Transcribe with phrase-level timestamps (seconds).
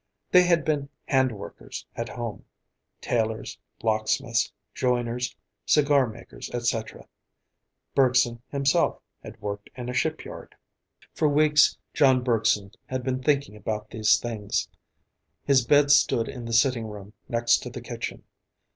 [0.31, 2.43] They had been handwerkers at home;
[3.01, 7.07] tailors, locksmiths, joiners, cigar makers, etc.
[7.93, 10.55] Bergson himself had worked in a shipyard.
[11.13, 14.67] For weeks, John Bergson had been thinking about these things.
[15.43, 18.23] His bed stood in the sitting room, next to the kitchen.